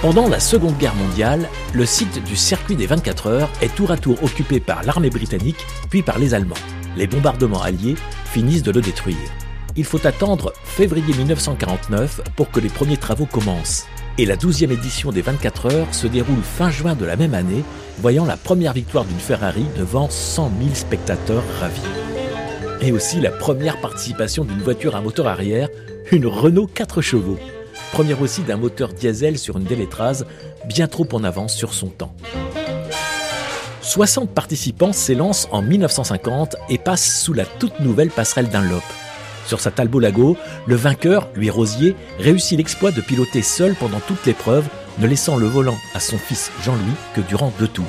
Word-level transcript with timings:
Pendant 0.00 0.28
la 0.28 0.38
Seconde 0.38 0.78
Guerre 0.78 0.94
mondiale, 0.94 1.48
le 1.74 1.84
site 1.84 2.22
du 2.22 2.36
circuit 2.36 2.76
des 2.76 2.86
24 2.86 3.26
heures 3.26 3.50
est 3.60 3.74
tour 3.74 3.90
à 3.90 3.96
tour 3.96 4.22
occupé 4.22 4.60
par 4.60 4.84
l'armée 4.84 5.10
britannique, 5.10 5.66
puis 5.90 6.02
par 6.02 6.20
les 6.20 6.34
Allemands. 6.34 6.54
Les 6.96 7.08
bombardements 7.08 7.62
alliés 7.62 7.96
finissent 8.24 8.62
de 8.62 8.70
le 8.70 8.80
détruire. 8.80 9.16
Il 9.74 9.84
faut 9.84 10.06
attendre 10.06 10.52
février 10.62 11.12
1949 11.14 12.20
pour 12.36 12.52
que 12.52 12.60
les 12.60 12.68
premiers 12.68 12.96
travaux 12.96 13.26
commencent. 13.26 13.86
Et 14.18 14.24
la 14.24 14.36
12e 14.36 14.70
édition 14.70 15.10
des 15.10 15.20
24 15.20 15.74
heures 15.74 15.92
se 15.92 16.06
déroule 16.06 16.42
fin 16.44 16.70
juin 16.70 16.94
de 16.94 17.04
la 17.04 17.16
même 17.16 17.34
année, 17.34 17.64
voyant 17.98 18.24
la 18.24 18.36
première 18.36 18.74
victoire 18.74 19.04
d'une 19.04 19.18
Ferrari 19.18 19.66
devant 19.76 20.08
100 20.08 20.52
000 20.60 20.74
spectateurs 20.76 21.42
ravis. 21.58 21.80
Et 22.82 22.92
aussi 22.92 23.20
la 23.20 23.32
première 23.32 23.80
participation 23.80 24.44
d'une 24.44 24.62
voiture 24.62 24.94
à 24.94 25.00
moteur 25.00 25.26
arrière, 25.26 25.68
une 26.12 26.26
Renault 26.26 26.68
4 26.72 27.02
chevaux. 27.02 27.38
Première 27.92 28.20
aussi 28.20 28.42
d'un 28.42 28.56
moteur 28.56 28.92
diesel 28.92 29.38
sur 29.38 29.58
une 29.58 29.64
délétrase 29.64 30.26
bien 30.66 30.88
trop 30.88 31.06
en 31.12 31.24
avance 31.24 31.54
sur 31.54 31.74
son 31.74 31.88
temps. 31.88 32.14
60 33.82 34.30
participants 34.30 34.92
s'élancent 34.92 35.48
en 35.50 35.62
1950 35.62 36.56
et 36.68 36.78
passent 36.78 37.22
sous 37.22 37.32
la 37.32 37.46
toute 37.46 37.80
nouvelle 37.80 38.10
passerelle 38.10 38.48
Dunlop. 38.48 38.82
Sur 39.46 39.60
sa 39.60 39.70
Talbot 39.70 39.98
Lago, 39.98 40.36
le 40.66 40.76
vainqueur, 40.76 41.28
Louis 41.34 41.48
Rosier, 41.48 41.96
réussit 42.18 42.58
l'exploit 42.58 42.90
de 42.90 43.00
piloter 43.00 43.40
seul 43.40 43.74
pendant 43.74 44.00
toute 44.00 44.26
l'épreuve, 44.26 44.68
ne 44.98 45.06
laissant 45.06 45.38
le 45.38 45.46
volant 45.46 45.78
à 45.94 46.00
son 46.00 46.18
fils 46.18 46.52
Jean-Louis 46.62 46.94
que 47.14 47.22
durant 47.22 47.50
deux 47.58 47.68
tours. 47.68 47.86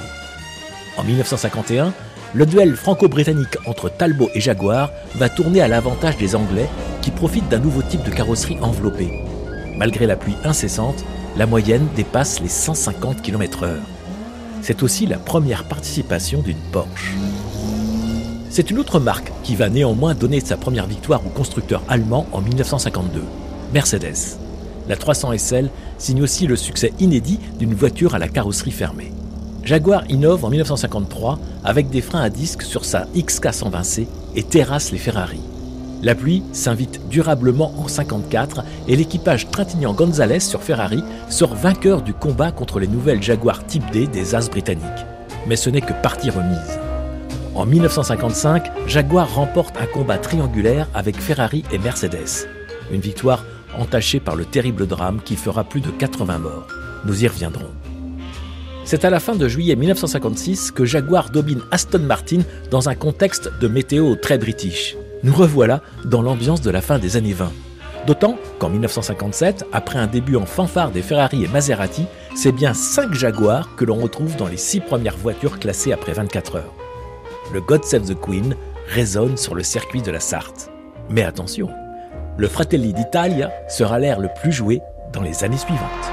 En 0.96 1.04
1951, 1.04 1.94
le 2.34 2.46
duel 2.46 2.76
franco-britannique 2.78 3.58
entre 3.66 3.90
Talbot 3.90 4.30
et 4.34 4.40
Jaguar 4.40 4.92
va 5.16 5.28
tourner 5.28 5.62
à 5.62 5.68
l'avantage 5.68 6.18
des 6.18 6.34
Anglais 6.36 6.70
qui 7.02 7.12
profitent 7.12 7.50
d'un 7.50 7.60
nouveau 7.60 7.82
type 7.82 8.04
de 8.04 8.12
carrosserie 8.12 8.58
enveloppée. 8.62 9.29
Malgré 9.80 10.06
la 10.06 10.18
pluie 10.18 10.36
incessante, 10.44 11.06
la 11.38 11.46
moyenne 11.46 11.88
dépasse 11.96 12.42
les 12.42 12.50
150 12.50 13.22
km/h. 13.22 13.78
C'est 14.62 14.84
aussi 14.84 15.06
la 15.06 15.18
première 15.18 15.64
participation 15.70 16.42
d'une 16.42 16.58
Porsche. 16.74 17.16
C'est 18.50 18.72
une 18.72 18.80
autre 18.80 19.00
marque 19.00 19.32
qui 19.42 19.56
va 19.56 19.70
néanmoins 19.70 20.16
donner 20.16 20.42
sa 20.42 20.58
première 20.58 20.86
victoire 20.86 21.26
au 21.26 21.30
constructeur 21.30 21.82
allemand 21.88 22.28
en 22.34 22.42
1952, 22.42 23.24
Mercedes. 23.74 24.38
La 24.90 24.98
300 24.98 25.38
SL 25.38 25.70
signe 25.98 26.24
aussi 26.24 26.46
le 26.46 26.58
succès 26.58 26.92
inédit 27.00 27.40
d'une 27.58 27.74
voiture 27.74 28.16
à 28.16 28.20
la 28.20 28.28
carrosserie 28.28 28.72
fermée. 28.72 29.14
Jaguar 29.64 30.04
innove 30.10 30.44
en 30.44 30.50
1953 30.50 31.40
avec 31.64 31.90
des 31.90 32.02
freins 32.02 32.22
à 32.22 32.30
disque 32.30 32.64
sur 32.64 32.84
sa 32.84 33.06
XK120C 33.16 34.08
et 34.36 34.44
terrasse 34.44 34.92
les 34.92 34.98
Ferrari. 34.98 35.40
La 36.02 36.16
pluie 36.16 36.44
s'invite 36.54 37.10
durablement 37.10 37.74
en 37.78 37.90
54 37.90 38.64
et 38.88 38.96
l'équipage 38.96 39.50
Trintignant 39.50 39.94
Gonzalez 39.94 40.40
sur 40.40 40.64
Ferrari 40.64 41.04
sort 41.30 41.56
vainqueur 41.56 42.02
du 42.02 42.14
combat 42.14 42.52
contre 42.52 42.80
les 42.80 42.88
nouvelles 42.88 43.22
Jaguar 43.22 43.66
Type 43.66 43.92
D 43.92 44.08
des 44.08 44.34
As 44.34 44.50
britanniques. 44.50 44.86
Mais 45.46 45.58
ce 45.58 45.70
n'est 45.70 45.82
que 45.82 45.94
partie 46.02 46.30
remise. 46.30 46.80
En 47.54 47.66
1955, 47.66 48.72
Jaguar 48.88 49.34
remporte 49.36 49.76
un 49.78 49.88
combat 49.88 50.18
triangulaire 50.18 50.88
avec 50.94 51.18
Ferrari 51.18 51.66
et 51.74 51.78
Mercedes. 51.78 52.48
Une 52.94 53.02
victoire 53.02 53.44
entachée 53.78 54.22
par 54.22 54.38
le 54.38 54.46
terrible 54.46 54.88
drame 54.88 55.20
qui 55.22 55.36
fera 55.36 55.66
plus 55.66 55.82
de 55.82 55.92
80 55.92 56.40
morts. 56.40 56.68
Nous 57.06 57.26
y 57.26 57.28
reviendrons. 57.28 57.72
C'est 58.86 59.04
à 59.04 59.10
la 59.10 59.20
fin 59.20 59.36
de 59.36 59.48
juillet 59.50 59.76
1956 59.76 60.72
que 60.72 60.86
Jaguar 60.86 61.30
domine 61.30 61.62
Aston 61.72 62.00
Martin 62.00 62.40
dans 62.72 62.88
un 62.88 62.96
contexte 62.96 63.52
de 63.60 63.68
météo 63.68 64.16
très 64.16 64.38
british. 64.38 64.96
Nous 65.24 65.34
revoilà 65.34 65.82
dans 66.06 66.22
l'ambiance 66.22 66.62
de 66.62 66.72
la 66.72 66.82
fin 66.82 67.00
des 67.00 67.18
années 67.18 67.34
20. 67.34 67.52
D'autant 68.08 68.38
qu'en 68.60 68.70
1957, 68.70 69.66
après 69.74 70.00
un 70.00 70.08
début 70.08 70.36
en 70.36 70.46
fanfare 70.46 70.92
des 70.92 71.02
Ferrari 71.02 71.44
et 71.44 71.48
Maserati, 71.48 72.06
c'est 72.36 72.54
bien 72.54 72.74
5 72.74 73.14
Jaguars 73.14 73.76
que 73.76 73.86
l'on 73.86 73.98
retrouve 73.98 74.36
dans 74.38 74.48
les 74.48 74.58
6 74.58 74.80
premières 74.82 75.18
voitures 75.18 75.60
classées 75.60 75.92
après 75.92 76.14
24 76.14 76.56
heures 76.56 76.74
le 77.52 77.62
God 77.62 77.84
Save 77.84 78.06
the 78.06 78.20
Queen 78.20 78.56
résonne 78.88 79.38
sur 79.38 79.56
le 79.56 79.64
circuit 79.64 80.02
de 80.02 80.12
la 80.12 80.20
Sarthe. 80.20 80.72
Mais 81.10 81.24
attention, 81.24 81.70
le 82.38 82.48
Fratelli 82.48 82.94
d'Italia 82.94 83.52
sera 83.68 84.00
l'air 84.00 84.20
le 84.20 84.30
plus 84.42 84.52
joué 84.52 84.82
dans 85.14 85.22
les 85.22 85.44
années 85.44 85.58
suivantes. 85.58 86.12